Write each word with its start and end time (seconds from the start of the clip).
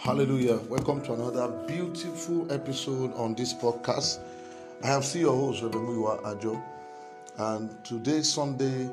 Hallelujah. 0.00 0.58
Welcome 0.68 1.02
to 1.02 1.14
another 1.14 1.48
beautiful 1.66 2.50
episode 2.52 3.12
on 3.14 3.34
this 3.34 3.52
podcast. 3.52 4.20
I 4.84 4.90
am 4.90 5.02
still 5.02 5.22
your 5.22 5.36
host, 5.36 5.64
Reverend 5.64 5.88
Muiwa 5.88 6.24
Ajo. 6.24 6.62
And 7.36 7.84
today, 7.84 8.22
Sunday, 8.22 8.86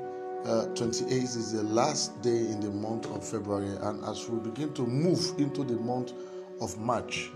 uh, 0.45 0.65
28th, 0.73 1.37
is 1.37 1.51
the 1.51 1.61
last 1.61 2.19
day 2.23 2.31
in 2.31 2.59
the 2.59 2.71
month 2.71 3.05
of 3.11 3.23
February. 3.23 3.77
And 3.83 4.03
as 4.03 4.27
we 4.27 4.39
begin 4.39 4.73
to 4.73 4.81
move 4.81 5.23
into 5.37 5.63
the 5.63 5.75
month 5.75 6.13
of 6.59 6.75
March, 6.79 7.29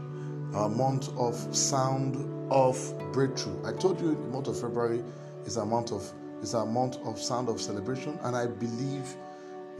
our 0.56 0.68
month 0.68 1.16
of 1.16 1.36
sound 1.56 2.18
of 2.52 2.76
breakthrough. 3.14 3.64
I 3.68 3.74
told 3.74 4.02
you 4.02 4.16
the 4.16 4.30
month 4.30 4.48
of 4.48 4.60
February 4.60 5.04
is 5.46 5.58
a 5.58 5.66
month 5.66 5.92
of 5.92 6.12
is 6.42 6.56
a 6.56 6.66
month 6.66 6.98
of 7.06 7.20
sound 7.20 7.48
of 7.48 7.62
celebration, 7.62 8.18
and 8.24 8.36
I 8.36 8.48
believe 8.48 9.16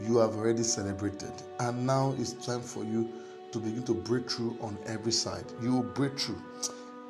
you 0.00 0.18
have 0.18 0.36
already 0.36 0.62
celebrated. 0.62 1.32
And 1.58 1.84
now 1.84 2.14
it's 2.18 2.34
time 2.34 2.62
for 2.62 2.84
you 2.84 3.12
to 3.52 3.58
begin 3.58 3.82
to 3.84 3.94
break 3.94 4.30
through 4.30 4.56
on 4.60 4.78
every 4.86 5.12
side. 5.12 5.44
You 5.62 5.74
will 5.74 5.82
break 5.82 6.18
through 6.18 6.40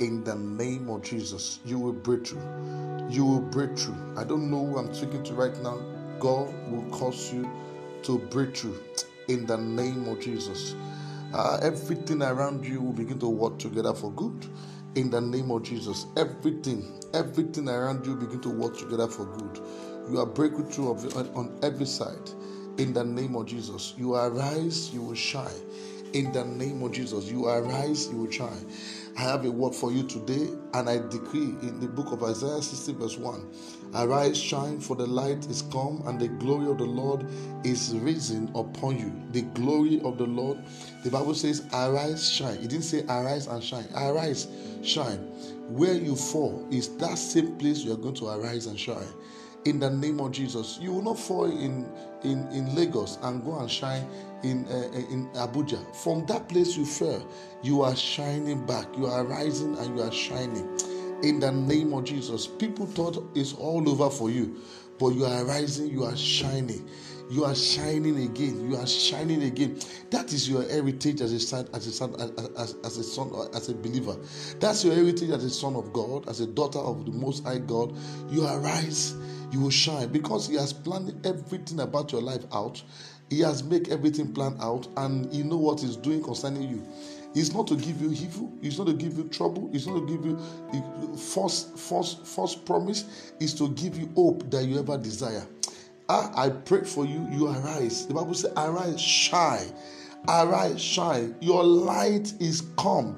in 0.01 0.25
the 0.25 0.35
name 0.35 0.89
of 0.89 1.03
Jesus. 1.03 1.61
You 1.65 1.79
will 1.79 1.93
break 1.93 2.27
through. 2.27 2.43
You 3.09 3.25
will 3.25 3.41
break 3.41 3.79
through. 3.79 3.97
I 4.17 4.25
don't 4.25 4.51
know 4.51 4.65
who 4.67 4.79
I'm 4.79 4.93
speaking 4.95 5.23
to 5.25 5.35
right 5.35 5.57
now. 5.63 5.79
God 6.19 6.53
will 6.71 6.89
cause 6.91 7.33
you 7.33 7.49
to 8.05 8.19
break 8.19 8.57
through 8.57 8.79
in 9.29 9.47
the 9.47 9.57
name 9.57 10.09
of 10.09 10.21
Jesus. 10.21 10.75
Uh, 11.33 11.59
everything 11.63 12.23
around 12.23 12.65
you 12.67 12.81
will 12.81 12.93
begin 12.93 13.19
to 13.19 13.29
work 13.29 13.59
together 13.59 13.95
for 13.95 14.11
good 14.13 14.47
in 14.95 15.11
the 15.11 15.21
name 15.21 15.51
of 15.51 15.63
Jesus. 15.63 16.07
Everything, 16.17 17.01
everything 17.15 17.69
around 17.69 18.05
you 18.07 18.17
begin 18.17 18.41
to 18.41 18.49
work 18.49 18.77
together 18.79 19.07
for 19.07 19.27
good. 19.27 19.61
You 20.11 20.19
are 20.21 20.27
breaking 20.27 20.67
through 20.71 20.95
on 21.35 21.59
every 21.63 21.87
side 21.87 22.31
in 22.79 22.93
the 22.93 23.05
name 23.05 23.37
of 23.37 23.47
Jesus. 23.47 23.95
You 23.97 24.15
arise, 24.15 24.91
you 24.93 25.03
will 25.03 25.15
shine 25.15 25.53
in 26.13 26.33
the 26.33 26.45
name 26.45 26.83
of 26.83 26.93
Jesus. 26.93 27.31
You 27.31 27.47
arise, 27.47 28.09
you 28.09 28.19
will 28.19 28.31
shine. 28.31 28.67
I 29.17 29.23
have 29.23 29.45
a 29.45 29.51
word 29.51 29.75
for 29.75 29.93
you 29.93 30.03
today, 30.05 30.49
and 30.75 30.89
I 30.89 30.99
decree 31.09 31.55
in 31.63 31.81
the 31.81 31.89
book 31.89 32.13
of 32.13 32.23
Isaiah 32.23 32.63
60, 32.63 32.93
verse 32.95 33.17
1 33.17 33.51
Arise, 33.95 34.39
shine, 34.41 34.81
for 34.81 34.97
the 34.97 35.07
light 35.07 35.47
is 35.47 35.63
come, 35.63 36.03
and 36.07 36.21
the 36.21 36.29
glory 36.29 36.71
of 36.71 36.79
the 36.79 36.85
Lord 36.85 37.27
is 37.65 37.95
risen 37.97 38.51
upon 38.55 38.99
you. 38.99 39.13
The 39.33 39.43
glory 39.43 40.01
of 40.03 40.17
the 40.17 40.27
Lord, 40.27 40.59
the 41.05 41.11
Bible 41.11 41.35
says, 41.35 41.67
Arise, 41.73 42.29
shine. 42.31 42.57
It 42.57 42.69
didn't 42.69 42.83
say 42.83 43.05
arise 43.09 43.47
and 43.47 43.63
shine. 43.63 43.87
Arise, 43.95 44.49
shine. 44.83 45.19
Where 45.69 45.95
you 45.95 46.17
fall 46.17 46.67
is 46.71 46.97
that 46.97 47.19
same 47.19 47.57
place 47.57 47.79
you 47.79 47.93
are 47.93 47.97
going 47.97 48.15
to 48.17 48.29
arise 48.29 48.67
and 48.67 48.79
shine 48.79 49.07
in 49.65 49.79
the 49.79 49.91
name 49.91 50.21
of 50.21 50.33
Jesus. 50.33 50.79
You 50.81 50.93
will 50.93 51.03
not 51.03 51.19
fall 51.19 51.45
in 51.47 51.91
in, 52.23 52.47
in 52.49 52.75
Lagos 52.75 53.19
and 53.23 53.45
go 53.45 53.59
and 53.59 53.71
shine 53.71 54.07
in 54.43 54.67
uh, 54.67 54.91
in 55.11 55.29
Abuja. 55.35 55.95
From 55.97 56.27
that 56.27 56.49
place 56.49 56.77
you 56.77 56.85
fell, 56.87 57.27
you 57.63 57.83
are 57.83 57.97
shining 57.97 58.65
back. 58.67 58.87
You 58.97 59.07
are 59.07 59.25
rising 59.25 59.77
and 59.79 59.97
you 59.97 60.03
are 60.03 60.13
shining. 60.13 60.79
In 61.23 61.39
the 61.41 61.53
name 61.53 61.93
of 61.93 62.05
Jesus, 62.05 62.47
people 62.47 62.87
thought 62.87 63.23
it's 63.35 63.53
all 63.53 63.87
over 63.89 64.09
for 64.09 64.31
you, 64.31 64.57
but 64.99 65.09
you 65.09 65.25
are 65.27 65.45
rising. 65.45 65.89
You 65.91 66.05
are 66.05 66.17
shining. 66.17 66.89
You 67.31 67.45
are 67.45 67.55
shining 67.55 68.25
again. 68.25 68.69
You 68.69 68.77
are 68.77 68.87
shining 68.89 69.45
again. 69.45 69.79
That 70.11 70.33
is 70.33 70.49
your 70.49 70.69
heritage 70.69 71.21
as 71.21 71.33
a 71.33 71.39
son, 71.39 71.69
as 71.73 71.87
a 71.87 71.93
son, 71.93 72.17
as, 72.59 72.75
as 72.83 72.97
a 72.97 73.05
son, 73.05 73.31
as 73.55 73.69
a 73.69 73.75
believer. 73.75 74.17
That's 74.59 74.85
your 74.85 74.95
heritage 74.97 75.31
as 75.31 75.45
a 75.45 75.51
son 75.51 75.77
of 75.77 75.93
God, 75.93 76.29
as 76.29 76.41
a 76.41 76.47
daughter 76.47 76.81
of 76.81 77.05
the 77.05 77.13
Most 77.13 77.45
High 77.45 77.59
God. 77.59 77.95
You 78.31 78.47
arise 78.47 79.15
you 79.51 79.61
will 79.61 79.71
shine 79.71 80.09
because 80.09 80.49
He 80.49 80.55
has 80.57 80.73
planned 80.73 81.27
everything 81.27 81.81
about 81.81 82.13
your 82.13 82.23
life 82.23 82.45
out. 82.53 82.83
He 83.29 83.41
has 83.41 83.63
made 83.63 83.89
everything 83.91 84.33
plan 84.33 84.57
out, 84.61 84.89
and 84.97 85.33
He 85.33 85.43
know 85.43 85.57
what 85.57 85.81
He's 85.81 85.97
doing 85.97 86.23
concerning 86.23 86.69
you. 86.69 86.87
It's 87.35 87.53
not 87.53 87.69
to 87.69 87.77
give 87.77 88.01
you 88.01 88.11
evil. 88.11 88.53
It's 88.61 88.77
not 88.79 88.89
to 88.89 88.93
give 88.93 89.17
you 89.17 89.25
trouble. 89.29 89.71
It's 89.73 89.87
not 89.87 90.01
to 90.01 90.07
give 90.07 90.25
you 90.25 90.37
false, 91.17 91.71
false, 91.77 92.15
false 92.25 92.57
promise. 92.57 93.33
It's 93.39 93.55
to 93.55 93.69
give 93.71 93.97
you 93.97 94.11
hope 94.17 94.51
that 94.51 94.65
you 94.65 94.79
ever 94.81 94.99
desire. 94.99 95.47
Ah, 96.09 96.33
I 96.35 96.49
pray 96.51 96.83
for 96.83 97.07
you. 97.07 97.29
You 97.31 97.47
arise. 97.47 98.07
The 98.09 98.15
Bible 98.15 98.35
says, 98.35 98.53
"Arise, 98.57 99.01
shine, 99.01 99.73
arise, 100.29 100.81
shine. 100.81 101.37
Your 101.41 101.63
light 101.63 102.35
is 102.41 102.63
come." 102.77 103.15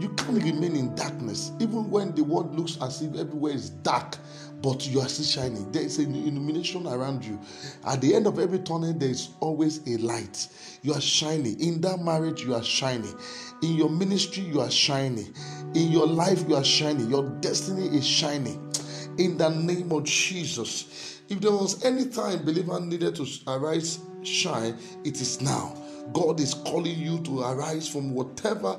You 0.00 0.08
can't 0.10 0.42
remain 0.42 0.74
in 0.74 0.94
darkness, 0.94 1.52
even 1.60 1.90
when 1.90 2.14
the 2.14 2.24
world 2.24 2.58
looks 2.58 2.78
as 2.80 3.02
if 3.02 3.14
everywhere 3.14 3.52
is 3.52 3.70
dark 3.70 4.16
but 4.62 4.86
you 4.86 5.00
are 5.00 5.08
still 5.08 5.24
shining. 5.24 5.70
There 5.72 5.82
is 5.82 5.98
an 5.98 6.14
illumination 6.14 6.86
around 6.86 7.24
you. 7.24 7.38
At 7.86 8.00
the 8.00 8.14
end 8.14 8.26
of 8.26 8.38
every 8.38 8.58
tunnel, 8.58 8.92
there 8.92 9.08
is 9.08 9.30
always 9.40 9.80
a 9.86 9.96
light. 9.98 10.48
You 10.82 10.92
are 10.94 11.00
shining. 11.00 11.58
In 11.60 11.80
that 11.82 12.00
marriage, 12.00 12.42
you 12.42 12.54
are 12.54 12.62
shining. 12.62 13.14
In 13.62 13.74
your 13.74 13.88
ministry, 13.88 14.42
you 14.44 14.60
are 14.60 14.70
shining. 14.70 15.34
In 15.74 15.90
your 15.90 16.06
life, 16.06 16.44
you 16.48 16.56
are 16.56 16.64
shining. 16.64 17.08
Your 17.08 17.28
destiny 17.40 17.86
is 17.96 18.06
shining. 18.06 18.72
In 19.18 19.38
the 19.38 19.48
name 19.48 19.92
of 19.92 20.04
Jesus. 20.04 21.20
If 21.28 21.40
there 21.40 21.52
was 21.52 21.84
any 21.84 22.06
time 22.06 22.44
believer 22.44 22.80
needed 22.80 23.16
to 23.16 23.26
arise, 23.46 24.00
shine, 24.22 24.76
it 25.04 25.20
is 25.20 25.40
now. 25.40 25.76
God 26.12 26.40
is 26.40 26.54
calling 26.54 26.98
you 26.98 27.20
to 27.20 27.42
arise 27.42 27.88
from 27.88 28.12
whatever 28.12 28.78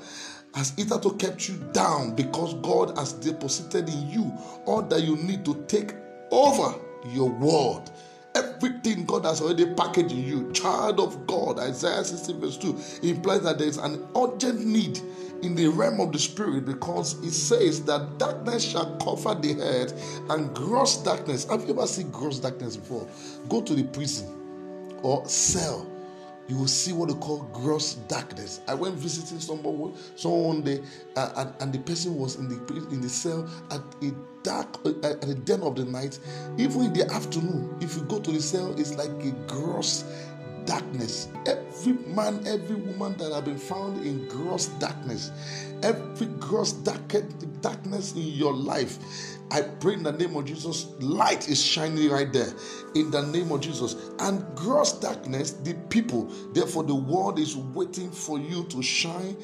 has 0.54 0.72
hitherto 0.72 1.14
kept 1.14 1.48
you 1.48 1.56
down 1.72 2.16
because 2.16 2.54
God 2.56 2.98
has 2.98 3.14
deposited 3.14 3.88
in 3.90 4.10
you 4.10 4.38
all 4.66 4.82
that 4.84 5.02
you 5.02 5.16
need 5.18 5.46
to 5.46 5.64
take 5.68 5.94
over 6.32 6.78
your 7.10 7.30
world. 7.30 7.92
Everything 8.36 9.06
God 9.06 9.26
has 9.26 9.42
already 9.42 9.74
packaged 9.74 10.12
in 10.12 10.24
you, 10.24 10.52
child 10.54 11.00
of 11.00 11.28
God, 11.28 11.60
Isaiah 11.60 12.04
60 12.04 12.34
verse 12.34 12.58
2 12.58 12.80
implies 13.04 13.42
that 13.42 13.58
there 13.58 13.68
is 13.68 13.78
an 13.78 14.08
urgent 14.16 14.66
need 14.66 15.00
in 15.42 15.56
the 15.56 15.68
realm 15.68 16.00
of 16.00 16.12
the 16.12 16.20
spirit 16.20 16.66
because 16.66 17.14
it 17.26 17.32
says 17.32 17.84
that 17.86 18.18
darkness 18.18 18.64
shall 18.64 18.96
cover 18.98 19.36
the 19.36 19.54
head 19.56 19.94
and 20.30 20.54
gross 20.56 20.98
darkness. 20.98 21.46
Have 21.50 21.64
you 21.64 21.74
ever 21.74 21.88
seen 21.88 22.12
gross 22.12 22.40
darkness 22.40 22.78
before? 22.78 23.08
Go 23.50 23.62
to 23.62 23.74
the 23.74 23.84
prison 23.84 25.00
or 25.02 25.28
cell 25.28 25.88
you 26.52 26.58
will 26.58 26.68
see 26.68 26.92
what 26.92 27.08
they 27.08 27.16
call 27.16 27.44
gross 27.54 27.94
darkness. 28.10 28.60
I 28.68 28.74
went 28.74 28.96
visiting 28.96 29.40
someone, 29.40 29.96
someone 30.18 30.44
one 30.44 30.62
day, 30.64 30.82
uh, 31.16 31.32
and, 31.38 31.54
and, 31.62 31.74
the 31.74 31.80
person 31.80 32.18
was 32.18 32.36
in 32.36 32.50
the 32.50 32.56
in 32.92 33.00
the 33.00 33.08
cell 33.08 33.50
at 33.72 33.80
a 34.04 34.12
dark 34.44 34.68
uh, 34.86 34.90
at 35.08 35.22
the 35.22 35.36
den 35.46 35.62
of 35.62 35.78
the 35.78 35.86
night. 35.86 36.20
Even 36.58 36.82
in 36.82 36.94
the 36.94 37.10
afternoon, 37.10 37.74
if 37.80 37.96
you 37.96 38.02
go 38.02 38.20
to 38.20 38.32
the 38.34 38.42
cell, 38.42 38.78
it's 38.78 38.96
like 38.96 39.12
a 39.24 39.32
gross 39.48 40.04
darkness. 40.66 41.30
Every 41.46 41.94
man, 42.14 42.46
every 42.48 42.76
woman 42.76 43.18
that 43.18 43.32
have 43.34 43.46
been 43.46 43.58
found 43.58 44.06
in 44.06 44.28
gross 44.28 44.68
darkness, 44.80 45.32
every 45.84 46.28
gross 46.28 46.74
dark, 46.74 47.02
darkness 47.62 48.14
in 48.14 48.24
your 48.24 48.54
life, 48.54 48.98
I 49.52 49.64
pray 49.64 49.96
in 49.96 50.04
the 50.04 50.14
name 50.14 50.38
of 50.38 50.46
Jesus, 50.46 50.88
light 51.02 51.50
is 51.50 51.62
shining 51.62 52.10
right 52.10 52.32
there. 52.32 52.54
In 52.96 53.12
the 53.12 53.22
name 53.22 53.52
of 53.52 53.60
Jesus. 53.60 53.96
And 54.20 54.46
gross 54.56 54.94
darkness, 54.94 55.52
the 55.52 55.74
people, 55.90 56.32
therefore, 56.54 56.84
the 56.84 56.96
world 56.96 57.38
is 57.38 57.58
waiting 57.58 58.12
for 58.12 58.40
you 58.40 58.64
to 58.66 58.82
shine, 58.82 59.36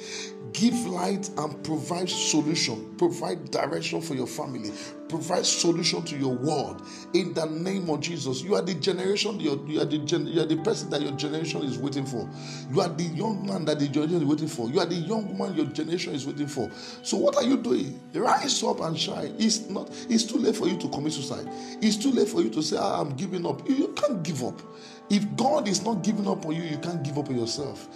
give 0.53 0.73
light, 0.85 1.29
and 1.37 1.63
provide 1.63 2.09
solution, 2.09 2.95
provide 2.97 3.51
direction 3.51 4.01
for 4.01 4.13
your 4.15 4.27
family, 4.27 4.71
provide 5.09 5.45
solution 5.45 6.01
to 6.03 6.17
your 6.17 6.35
world. 6.35 6.81
In 7.13 7.33
the 7.33 7.45
name 7.45 7.89
of 7.89 8.01
Jesus. 8.01 8.41
You 8.41 8.55
are 8.55 8.61
the 8.61 8.73
generation, 8.75 9.39
you 9.39 9.51
are, 9.51 9.85
the, 9.85 9.97
you 9.97 10.41
are 10.41 10.45
the 10.45 10.57
person 10.63 10.89
that 10.89 11.01
your 11.01 11.11
generation 11.13 11.63
is 11.63 11.77
waiting 11.77 12.05
for. 12.05 12.29
You 12.71 12.81
are 12.81 12.89
the 12.89 13.03
young 13.03 13.45
man 13.45 13.65
that 13.65 13.79
the 13.79 13.87
generation 13.87 14.21
is 14.21 14.25
waiting 14.25 14.47
for. 14.47 14.69
You 14.69 14.79
are 14.79 14.85
the 14.85 14.95
young 14.95 15.37
woman 15.37 15.55
your 15.55 15.65
generation 15.67 16.13
is 16.13 16.25
waiting 16.25 16.47
for. 16.47 16.69
So, 17.03 17.17
what 17.17 17.35
are 17.35 17.43
you 17.43 17.57
doing? 17.57 17.99
Rise 18.13 18.63
up 18.63 18.81
and 18.81 18.97
shine. 18.97 19.35
It's 19.37 19.69
not 19.69 19.89
it's 20.09 20.23
too 20.23 20.37
late 20.37 20.55
for 20.55 20.67
you 20.67 20.77
to 20.77 20.89
commit 20.89 21.13
suicide. 21.13 21.47
It's 21.81 21.97
too 21.97 22.11
late 22.11 22.27
for 22.27 22.41
you 22.41 22.49
to 22.51 22.61
say, 22.61 22.77
ah, 22.79 23.01
I'm 23.01 23.15
giving 23.15 23.45
up. 23.45 23.67
You 23.67 23.89
can't 23.89 24.23
give 24.23 24.43
up. 24.43 24.61
If 25.09 25.35
God 25.37 25.67
is 25.67 25.83
not 25.83 26.03
giving 26.03 26.27
up 26.27 26.45
on 26.45 26.53
you, 26.55 26.63
you 26.63 26.77
can't 26.77 27.01
give 27.03 27.17
up 27.17 27.29
on 27.29 27.37
yourself. 27.37 27.87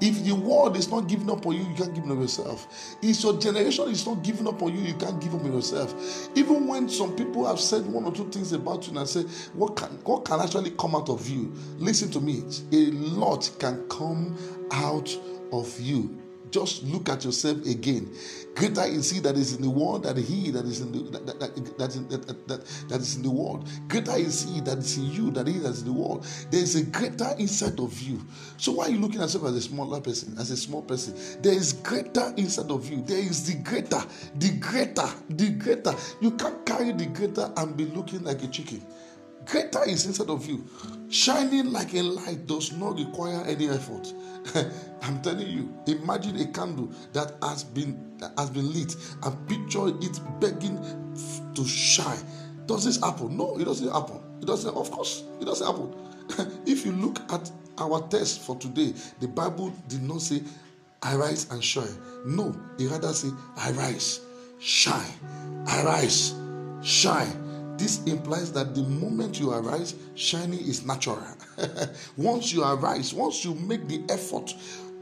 If 0.00 0.24
the 0.24 0.32
world 0.32 0.76
is 0.76 0.90
not 0.90 1.08
giving 1.08 1.30
up 1.30 1.46
on 1.46 1.54
you, 1.54 1.62
you 1.62 1.74
can't 1.74 1.94
give 1.94 2.04
up 2.04 2.10
on 2.10 2.20
yourself. 2.20 2.96
If 3.02 3.22
your 3.22 3.38
generation 3.38 3.88
is 3.88 4.06
not 4.06 4.22
giving 4.22 4.46
up 4.48 4.62
on 4.62 4.74
you, 4.74 4.82
you 4.82 4.94
can't 4.94 5.20
give 5.20 5.34
up 5.34 5.44
on 5.44 5.52
yourself. 5.52 6.28
Even 6.34 6.66
when 6.66 6.88
some 6.88 7.14
people 7.16 7.46
have 7.46 7.60
said 7.60 7.86
one 7.86 8.04
or 8.04 8.12
two 8.12 8.28
things 8.30 8.52
about 8.52 8.86
you 8.86 8.98
and 8.98 9.08
say, 9.08 9.22
what 9.54 9.76
can 9.76 9.90
what 10.04 10.24
can 10.24 10.40
actually 10.40 10.70
come 10.72 10.94
out 10.94 11.08
of 11.08 11.28
you? 11.28 11.52
Listen 11.78 12.10
to 12.10 12.20
me. 12.20 12.42
A 12.72 12.90
lot 12.92 13.50
can 13.58 13.86
come 13.88 14.36
out 14.72 15.16
of 15.52 15.78
you 15.80 16.23
just 16.54 16.84
look 16.84 17.08
at 17.08 17.24
yourself 17.24 17.66
again. 17.66 18.08
Greater 18.54 18.84
is 18.84 19.10
he 19.10 19.18
that 19.18 19.34
is 19.34 19.56
in 19.56 19.62
the 19.62 19.68
world 19.68 20.04
than 20.04 20.16
he 20.16 20.52
that 20.52 20.64
is 20.64 20.80
in 20.80 20.92
the 20.92 21.18
that, 21.18 21.26
that, 21.26 21.40
that, 21.40 22.46
that, 22.46 22.88
that, 22.88 23.00
is 23.00 23.16
in 23.16 23.22
the 23.22 23.30
world. 23.30 23.68
Greater 23.88 24.16
is 24.16 24.44
he 24.44 24.60
that 24.60 24.78
is 24.78 24.96
in 24.96 25.06
you 25.06 25.32
than 25.32 25.48
he 25.48 25.58
that 25.58 25.70
is 25.70 25.80
in 25.80 25.86
the 25.86 25.92
world. 25.92 26.24
There 26.52 26.60
is 26.60 26.76
a 26.76 26.84
greater 26.84 27.34
inside 27.40 27.80
of 27.80 28.00
you. 28.00 28.24
So 28.56 28.70
why 28.70 28.86
are 28.86 28.90
you 28.90 28.98
looking 28.98 29.16
at 29.16 29.22
yourself 29.22 29.46
as 29.46 29.56
a 29.56 29.62
smaller 29.62 30.00
person, 30.00 30.38
as 30.38 30.52
a 30.52 30.56
small 30.56 30.82
person? 30.82 31.16
There 31.42 31.52
is 31.52 31.72
greater 31.72 32.32
inside 32.36 32.70
of 32.70 32.88
you. 32.88 33.02
There 33.02 33.18
is 33.18 33.44
the 33.52 33.60
greater, 33.60 34.02
the 34.36 34.50
greater, 34.60 35.08
the 35.30 35.50
greater. 35.50 35.94
You 36.20 36.30
can't 36.32 36.64
carry 36.64 36.92
the 36.92 37.06
greater 37.06 37.52
and 37.56 37.76
be 37.76 37.86
looking 37.86 38.22
like 38.22 38.44
a 38.44 38.46
chicken. 38.46 38.80
Greater 39.46 39.84
is 39.88 40.06
inside 40.06 40.30
of 40.30 40.46
you. 40.46 40.64
Shining 41.08 41.70
like 41.72 41.94
a 41.94 42.02
light 42.02 42.46
does 42.46 42.72
not 42.72 42.96
require 42.96 43.44
any 43.46 43.68
effort. 43.68 44.12
I'm 45.02 45.20
telling 45.22 45.46
you, 45.46 45.72
imagine 45.86 46.36
a 46.40 46.46
candle 46.46 46.90
that 47.12 47.34
has 47.42 47.64
been 47.64 48.16
that 48.18 48.32
has 48.38 48.50
been 48.50 48.72
lit 48.72 48.96
and 49.22 49.48
picture 49.48 49.88
it 49.88 50.20
begging 50.40 50.78
to 51.54 51.66
shine. 51.66 52.18
Does 52.66 52.84
this 52.84 53.00
happen? 53.00 53.36
No, 53.36 53.58
it 53.58 53.64
doesn't 53.64 53.90
happen. 53.90 54.20
It 54.40 54.46
doesn't, 54.46 54.74
of 54.74 54.90
course, 54.90 55.24
it 55.40 55.44
doesn't 55.44 55.66
happen. 55.66 55.94
if 56.66 56.84
you 56.86 56.92
look 56.92 57.20
at 57.32 57.50
our 57.78 58.06
text 58.08 58.40
for 58.40 58.56
today, 58.56 58.94
the 59.20 59.28
Bible 59.28 59.72
did 59.88 60.02
not 60.02 60.22
say 60.22 60.42
arise 61.04 61.50
and 61.50 61.62
shine. 61.62 61.96
No, 62.26 62.54
it 62.78 62.90
rather 62.90 63.12
say 63.12 63.28
arise, 63.68 64.20
shine, 64.58 65.12
arise, 65.66 66.34
shine. 66.82 67.43
This 67.76 68.02
implies 68.04 68.52
that 68.52 68.74
the 68.74 68.82
moment 68.82 69.40
you 69.40 69.52
arise, 69.52 69.94
shining 70.14 70.60
is 70.60 70.86
natural. 70.86 71.22
once 72.16 72.52
you 72.52 72.62
arise, 72.62 73.12
once 73.12 73.44
you 73.44 73.54
make 73.54 73.88
the 73.88 74.04
effort, 74.08 74.54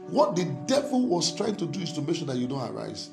what 0.07 0.35
the 0.35 0.45
devil 0.65 1.05
was 1.05 1.35
trying 1.35 1.55
to 1.57 1.65
do 1.65 1.79
is 1.81 1.93
to 1.93 2.01
make 2.01 2.15
sure 2.15 2.27
that 2.27 2.37
you 2.37 2.47
don't 2.47 2.69
arise. 2.71 3.11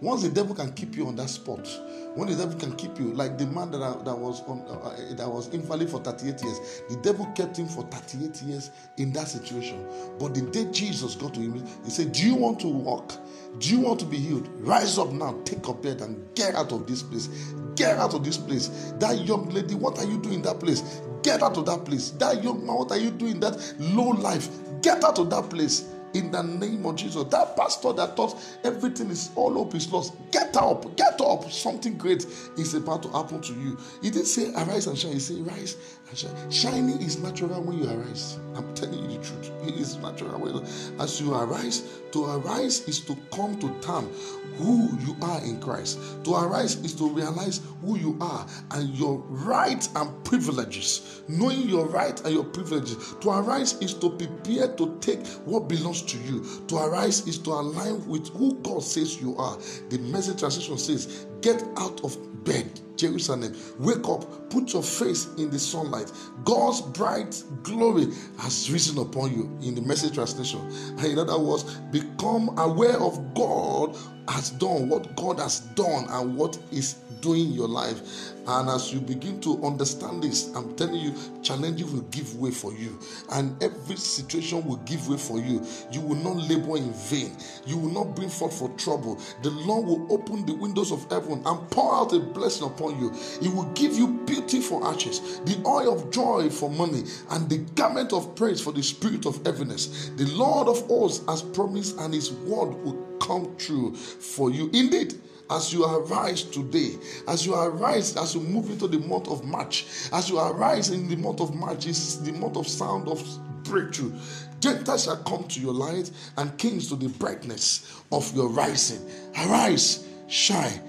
Once 0.00 0.22
the 0.22 0.28
devil 0.28 0.54
can 0.54 0.72
keep 0.74 0.94
you 0.94 1.08
on 1.08 1.16
that 1.16 1.28
spot, 1.28 1.68
when 2.14 2.28
the 2.28 2.36
devil 2.36 2.56
can 2.56 2.72
keep 2.76 2.96
you, 3.00 3.12
like 3.14 3.36
the 3.36 3.46
man 3.46 3.68
that, 3.72 4.04
that 4.04 4.16
was 4.16 4.42
on 4.42 4.60
uh, 4.68 4.74
uh 4.74 5.14
that 5.16 5.28
was 5.28 5.48
invalid 5.48 5.90
for 5.90 5.98
38 5.98 6.40
years, 6.40 6.82
the 6.88 6.96
devil 7.02 7.26
kept 7.34 7.56
him 7.56 7.66
for 7.66 7.82
38 7.82 8.42
years 8.42 8.70
in 8.96 9.12
that 9.12 9.26
situation. 9.26 9.84
But 10.20 10.34
the 10.34 10.42
day 10.42 10.66
Jesus 10.70 11.16
got 11.16 11.34
to 11.34 11.40
him, 11.40 11.66
he 11.84 11.90
said, 11.90 12.12
"Do 12.12 12.24
you 12.24 12.36
want 12.36 12.60
to 12.60 12.68
walk? 12.68 13.12
Do 13.58 13.70
you 13.70 13.80
want 13.80 13.98
to 14.00 14.06
be 14.06 14.18
healed? 14.18 14.48
Rise 14.60 14.98
up 14.98 15.10
now, 15.10 15.40
take 15.44 15.66
your 15.66 15.74
bed, 15.74 16.00
and 16.00 16.32
get 16.36 16.54
out 16.54 16.70
of 16.70 16.86
this 16.86 17.02
place. 17.02 17.26
Get 17.74 17.98
out 17.98 18.14
of 18.14 18.24
this 18.24 18.36
place. 18.36 18.92
That 19.00 19.26
young 19.26 19.48
lady, 19.50 19.74
what 19.74 19.98
are 19.98 20.04
you 20.04 20.18
doing 20.18 20.36
in 20.36 20.42
that 20.42 20.60
place? 20.60 21.00
Get 21.24 21.42
out 21.42 21.56
of 21.56 21.66
that 21.66 21.84
place. 21.84 22.10
That 22.10 22.44
young 22.44 22.64
man, 22.64 22.76
what 22.76 22.92
are 22.92 22.98
you 22.98 23.10
doing 23.10 23.40
that 23.40 23.74
low 23.80 24.10
life? 24.10 24.48
Get 24.80 25.02
out 25.02 25.18
of 25.18 25.28
that 25.30 25.50
place." 25.50 25.86
In 26.14 26.30
the 26.30 26.42
name 26.42 26.86
of 26.86 26.96
Jesus. 26.96 27.24
That 27.24 27.56
pastor 27.56 27.92
that 27.94 28.16
thought 28.16 28.36
everything 28.64 29.10
is 29.10 29.30
all 29.34 29.54
hope 29.54 29.74
is 29.74 29.92
lost, 29.92 30.14
get 30.30 30.56
up, 30.56 30.96
get 30.96 31.20
up. 31.20 31.50
Something 31.50 31.96
great 31.96 32.24
is 32.56 32.74
about 32.74 33.02
to 33.04 33.08
happen 33.10 33.40
to 33.42 33.52
you. 33.54 33.78
He 34.02 34.10
didn't 34.10 34.26
say 34.26 34.52
arise 34.54 34.86
and 34.86 34.98
shine, 34.98 35.12
he 35.12 35.18
said 35.18 35.46
rise 35.46 35.76
and 36.08 36.18
shine. 36.18 36.50
Shining 36.50 37.00
is 37.00 37.18
natural 37.18 37.60
when 37.62 37.78
you 37.78 37.90
arise. 37.90 38.38
I'm 38.54 38.74
telling 38.74 39.10
you 39.10 39.18
the 39.18 39.24
truth. 39.24 39.47
It 39.68 39.74
is 39.74 39.96
natural. 39.98 40.64
As 40.98 41.20
you 41.20 41.34
arise, 41.34 41.82
to 42.12 42.24
arise 42.24 42.88
is 42.88 43.00
to 43.00 43.14
come 43.30 43.58
to 43.60 43.68
term 43.80 44.08
who 44.56 44.88
you 45.00 45.14
are 45.20 45.44
in 45.44 45.60
Christ. 45.60 45.98
To 46.24 46.34
arise 46.34 46.76
is 46.76 46.94
to 46.94 47.08
realize 47.08 47.60
who 47.82 47.98
you 47.98 48.16
are 48.20 48.46
and 48.72 48.88
your 48.94 49.18
rights 49.28 49.90
and 49.94 50.24
privileges. 50.24 51.22
Knowing 51.28 51.68
your 51.68 51.86
right 51.86 52.18
and 52.24 52.34
your 52.34 52.44
privileges. 52.44 53.14
To 53.20 53.30
arise 53.30 53.74
is 53.82 53.92
to 53.94 54.08
prepare 54.10 54.68
to 54.76 54.98
take 55.00 55.26
what 55.44 55.68
belongs 55.68 56.02
to 56.02 56.18
you. 56.18 56.44
To 56.68 56.76
arise 56.76 57.26
is 57.26 57.38
to 57.40 57.50
align 57.50 58.06
with 58.08 58.28
who 58.30 58.54
God 58.62 58.82
says 58.82 59.20
you 59.20 59.36
are. 59.36 59.58
The 59.90 59.98
message 59.98 60.40
translation 60.40 60.78
says, 60.78 61.26
Get 61.42 61.62
out 61.76 62.02
of 62.04 62.16
bed, 62.44 62.80
Jerusalem. 62.98 63.54
Wake 63.78 64.08
up, 64.08 64.50
put 64.50 64.72
your 64.72 64.82
face 64.82 65.28
in 65.38 65.50
the 65.50 65.58
sunlight. 65.58 66.12
God's 66.44 66.80
bright 66.80 67.42
glory 67.62 68.08
has 68.38 68.70
risen 68.70 68.98
upon 68.98 69.32
you 69.32 69.58
in 69.66 69.74
the 69.74 69.82
message 69.82 70.14
translation. 70.14 70.60
In 71.04 71.18
other 71.18 71.38
words, 71.38 71.64
become 71.90 72.56
aware 72.58 72.98
of 73.00 73.34
God 73.34 73.96
has 74.28 74.50
done, 74.50 74.88
what 74.88 75.16
God 75.16 75.40
has 75.40 75.60
done, 75.60 76.06
and 76.10 76.36
what 76.36 76.58
is 76.70 76.94
doing 77.20 77.46
in 77.46 77.52
your 77.52 77.68
life. 77.68 78.00
And 78.46 78.68
as 78.68 78.92
you 78.92 79.00
begin 79.00 79.40
to 79.42 79.62
understand 79.64 80.22
this, 80.22 80.54
I'm 80.54 80.74
telling 80.76 81.00
you, 81.00 81.14
challenges 81.42 81.90
will 81.90 82.02
give 82.02 82.34
way 82.36 82.50
for 82.50 82.72
you, 82.72 82.98
and 83.32 83.60
every 83.62 83.96
situation 83.96 84.64
will 84.64 84.76
give 84.78 85.08
way 85.08 85.18
for 85.18 85.38
you. 85.38 85.64
You 85.90 86.00
will 86.00 86.16
not 86.16 86.36
labor 86.36 86.76
in 86.76 86.92
vain, 86.92 87.36
you 87.66 87.76
will 87.76 87.90
not 87.90 88.14
bring 88.16 88.28
forth 88.28 88.58
for 88.58 88.68
trouble. 88.76 89.20
The 89.42 89.50
Lord 89.50 89.86
will 89.86 90.12
open 90.12 90.46
the 90.46 90.54
windows 90.54 90.92
of 90.92 91.10
heaven 91.10 91.42
and 91.44 91.70
pour 91.70 91.94
out 91.94 92.12
a 92.12 92.20
blessing 92.20 92.66
upon 92.66 93.00
you. 93.00 93.12
He 93.40 93.48
will 93.48 93.70
give 93.72 93.94
you 93.94 94.08
beauty 94.26 94.60
for 94.60 94.86
ashes, 94.86 95.40
the 95.40 95.62
oil 95.66 95.94
of 95.94 96.10
joy 96.10 96.50
for 96.50 96.70
money, 96.70 97.04
and 97.30 97.48
the 97.48 97.58
garment 97.74 98.12
of 98.12 98.34
praise 98.36 98.60
for 98.60 98.72
the 98.72 98.82
spirit 98.82 99.26
of 99.26 99.44
heaviness. 99.44 100.10
The 100.16 100.26
Lord 100.26 100.68
of 100.68 100.86
hosts 100.86 101.24
has 101.28 101.42
promised, 101.42 101.98
and 101.98 102.14
his 102.14 102.32
word 102.32 102.74
will 102.82 103.07
come 103.20 103.54
true 103.58 103.94
for 103.94 104.50
you. 104.50 104.70
Indeed, 104.72 105.14
as 105.50 105.72
you 105.72 105.84
arise 105.84 106.42
today, 106.42 106.96
as 107.26 107.46
you 107.46 107.54
arise, 107.54 108.16
as 108.16 108.34
you 108.34 108.40
move 108.40 108.70
into 108.70 108.86
the 108.86 108.98
month 108.98 109.28
of 109.28 109.44
March, 109.44 109.86
as 110.12 110.28
you 110.28 110.38
arise 110.38 110.90
in 110.90 111.08
the 111.08 111.16
month 111.16 111.40
of 111.40 111.54
March, 111.54 111.86
is 111.86 112.22
the 112.22 112.32
month 112.32 112.56
of 112.56 112.68
sound 112.68 113.08
of 113.08 113.24
breakthrough. 113.64 114.12
Gentiles 114.60 115.04
shall 115.04 115.22
come 115.22 115.44
to 115.44 115.60
your 115.60 115.72
light, 115.72 116.10
and 116.36 116.56
kings 116.58 116.88
to 116.88 116.96
the 116.96 117.08
brightness 117.08 118.02
of 118.10 118.34
your 118.34 118.48
rising. 118.48 119.08
Arise, 119.46 120.04
shine. 120.28 120.80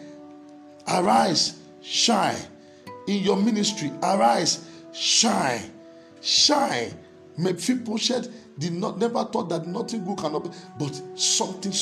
Arise, 0.87 1.59
shine. 1.81 2.37
In 3.07 3.23
your 3.23 3.37
ministry, 3.37 3.91
arise, 4.03 4.67
shine. 4.93 5.71
Shine. 6.21 6.93
Mephibosheth 7.37 8.27
did 8.59 8.73
not 8.73 8.97
never 8.99 9.23
thought 9.23 9.49
that 9.49 9.65
nothing 9.65 10.05
good 10.05 10.17
cannot 10.17 10.43
be, 10.43 10.49
but 10.77 11.01
something 11.17 11.73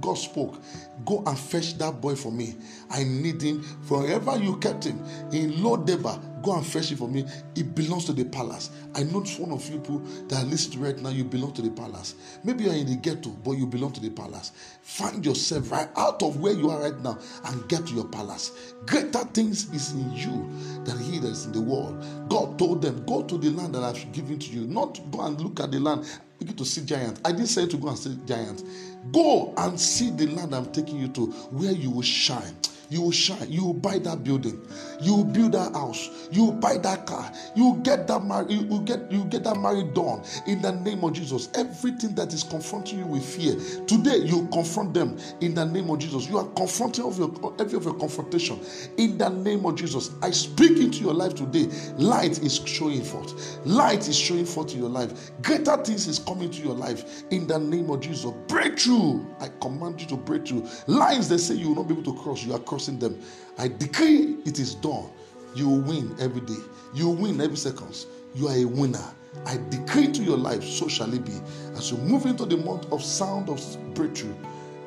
God 0.00 0.14
spoke. 0.14 0.60
Go 1.04 1.22
and 1.26 1.38
fetch 1.38 1.78
that 1.78 2.00
boy 2.00 2.16
for 2.16 2.32
me. 2.32 2.56
I 2.90 3.04
need 3.04 3.40
him. 3.40 3.62
Wherever 3.88 4.36
you 4.36 4.56
kept 4.58 4.84
him 4.84 5.02
in 5.32 5.52
Lodebar, 5.52 6.20
Go 6.42 6.56
and 6.56 6.66
fetch 6.66 6.90
it 6.92 6.96
for 6.96 7.08
me. 7.08 7.26
It 7.54 7.74
belongs 7.74 8.06
to 8.06 8.12
the 8.12 8.24
palace. 8.24 8.70
I 8.94 9.02
know 9.02 9.20
one 9.20 9.52
of 9.52 9.68
you 9.68 9.78
people 9.78 9.98
that 10.28 10.42
are 10.42 10.46
listening 10.46 10.80
right 10.80 10.98
now, 10.98 11.10
you 11.10 11.24
belong 11.24 11.52
to 11.54 11.62
the 11.62 11.70
palace. 11.70 12.14
Maybe 12.44 12.64
you're 12.64 12.74
in 12.74 12.86
the 12.86 12.96
ghetto, 12.96 13.30
but 13.30 13.52
you 13.52 13.66
belong 13.66 13.92
to 13.92 14.00
the 14.00 14.10
palace. 14.10 14.52
Find 14.82 15.24
yourself 15.24 15.70
right 15.70 15.88
out 15.96 16.22
of 16.22 16.40
where 16.40 16.54
you 16.54 16.70
are 16.70 16.80
right 16.80 16.98
now 17.00 17.18
and 17.44 17.68
get 17.68 17.86
to 17.86 17.94
your 17.94 18.06
palace. 18.06 18.74
Greater 18.86 19.24
things 19.34 19.72
is 19.74 19.92
in 19.92 20.12
you 20.12 20.50
than 20.84 20.98
he 20.98 21.18
that 21.18 21.28
is 21.28 21.46
in 21.46 21.52
the 21.52 21.60
world. 21.60 22.02
God 22.28 22.58
told 22.58 22.80
them, 22.80 23.04
Go 23.04 23.22
to 23.22 23.36
the 23.36 23.50
land 23.50 23.74
that 23.74 23.82
I've 23.82 24.10
given 24.12 24.38
to 24.38 24.50
you. 24.50 24.66
Not 24.66 24.98
go 25.10 25.20
and 25.22 25.38
look 25.40 25.60
at 25.60 25.70
the 25.72 25.78
land, 25.78 25.99
begin 26.38 26.56
to 26.56 26.64
see 26.64 26.84
giants. 26.84 27.20
I 27.24 27.32
didn't 27.32 27.48
say 27.48 27.66
to 27.66 27.76
go 27.76 27.88
and 27.88 27.98
see 27.98 28.18
giants. 28.26 28.64
Go 29.12 29.54
and 29.56 29.80
see 29.80 30.10
the 30.10 30.26
land 30.28 30.54
I'm 30.54 30.70
taking 30.72 30.98
you 30.98 31.08
to 31.08 31.26
where 31.26 31.72
you 31.72 31.90
will 31.90 32.02
shine 32.02 32.56
you 32.90 33.02
will 33.02 33.12
shine. 33.12 33.50
You 33.50 33.66
will 33.66 33.74
buy 33.74 33.98
that 34.00 34.24
building. 34.24 34.60
You 35.00 35.16
will 35.16 35.24
build 35.24 35.52
that 35.52 35.72
house. 35.72 36.28
You 36.30 36.46
will 36.46 36.52
buy 36.52 36.76
that 36.78 37.06
car. 37.06 37.32
You 37.54 37.66
will 37.66 37.76
get 37.76 38.06
that 38.08 38.24
married. 38.24 38.50
You 38.50 38.66
will 38.66 38.80
get 38.80 39.10
you 39.10 39.24
get 39.24 39.44
that 39.44 39.58
married 39.58 39.94
done 39.94 40.22
in 40.46 40.60
the 40.60 40.72
name 40.72 41.04
of 41.04 41.12
Jesus. 41.12 41.48
Everything 41.54 42.14
that 42.16 42.32
is 42.32 42.42
confronting 42.42 42.98
you 42.98 43.06
with 43.06 43.24
fear 43.24 43.54
today, 43.86 44.18
you 44.18 44.48
confront 44.52 44.92
them 44.92 45.16
in 45.40 45.54
the 45.54 45.64
name 45.64 45.88
of 45.88 46.00
Jesus. 46.00 46.28
You 46.28 46.38
are 46.38 46.48
confronting 46.48 47.04
of 47.04 47.16
your 47.18 47.54
every 47.60 47.76
of 47.78 47.84
your 47.84 47.94
confrontation 47.94 48.60
in 48.98 49.16
the 49.16 49.28
name 49.28 49.64
of 49.64 49.76
Jesus. 49.76 50.10
I 50.22 50.30
speak 50.32 50.78
into 50.78 50.98
your 50.98 51.14
life 51.14 51.34
today. 51.34 51.66
Light 51.96 52.42
is 52.42 52.60
showing 52.66 53.04
forth. 53.04 53.64
Light 53.64 54.08
is 54.08 54.18
showing 54.18 54.44
forth 54.44 54.74
in 54.74 54.80
your 54.80 54.90
life. 54.90 55.30
Greater 55.42 55.76
things 55.84 56.08
is 56.08 56.18
coming 56.18 56.50
to 56.50 56.62
your 56.62 56.74
life 56.74 57.22
in 57.30 57.46
the 57.46 57.58
name 57.58 57.88
of 57.90 58.00
Jesus. 58.00 58.32
Breakthrough. 58.48 59.24
I 59.40 59.48
command 59.60 60.00
you 60.00 60.08
to 60.08 60.16
break 60.16 60.46
through. 60.48 60.66
Lines 60.88 61.28
they 61.28 61.38
say 61.38 61.54
you 61.54 61.68
will 61.68 61.76
not 61.76 61.88
be 61.88 61.94
able 61.94 62.12
to 62.12 62.20
cross. 62.20 62.42
You 62.44 62.54
are 62.54 62.58
crossing 62.58 62.79
them. 62.86 63.20
I 63.58 63.68
decree 63.68 64.36
it 64.44 64.58
is 64.58 64.74
done. 64.74 65.10
You 65.54 65.68
will 65.68 65.80
win 65.80 66.16
every 66.20 66.40
day. 66.42 66.62
You 66.94 67.08
win 67.08 67.40
every 67.40 67.56
second. 67.56 68.06
You 68.34 68.48
are 68.48 68.56
a 68.56 68.64
winner. 68.64 69.04
I 69.46 69.58
decree 69.68 70.08
to 70.12 70.22
your 70.22 70.36
life, 70.36 70.64
so 70.64 70.88
shall 70.88 71.12
it 71.12 71.24
be. 71.24 71.38
As 71.76 71.90
you 71.90 71.98
move 71.98 72.26
into 72.26 72.44
the 72.44 72.56
month 72.56 72.90
of 72.92 73.02
sound 73.02 73.48
of 73.48 73.60
breakthrough, 73.94 74.34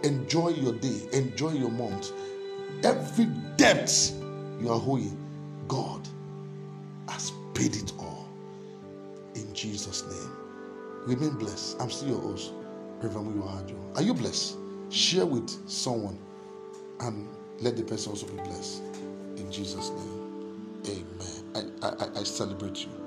enjoy 0.03 0.50
your 0.50 0.73
day, 0.73 1.01
enjoy 1.13 1.51
your 1.51 1.71
month. 1.71 2.12
Every 2.83 3.25
debt 3.57 4.12
you 4.59 4.69
are 4.69 4.81
owing, 4.85 5.17
God 5.67 6.07
has 7.07 7.31
paid 7.53 7.75
it 7.75 7.93
all. 8.00 8.27
In 9.35 9.53
Jesus' 9.53 10.03
name. 10.03 10.31
Remain 11.05 11.31
blessed. 11.31 11.81
I'm 11.81 11.89
still 11.89 12.09
your 12.09 12.21
host, 12.21 12.53
Reverend 13.01 13.43
Are 13.95 14.01
you 14.01 14.13
blessed? 14.13 14.55
Share 14.89 15.25
with 15.25 15.50
someone 15.69 16.17
and 17.01 17.27
let 17.63 17.77
the 17.77 17.84
person 17.84 18.12
also 18.12 18.27
be 18.27 18.38
blessed. 18.43 18.84
In 19.38 19.51
Jesus' 19.51 19.91
name. 19.91 20.34
Amen. 20.88 21.74
I, 21.84 21.88
I, 21.88 22.22
I 22.22 22.24
celebrate 22.24 22.86
you. 22.86 23.02